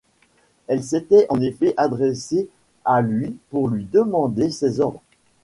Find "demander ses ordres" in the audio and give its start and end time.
3.85-5.03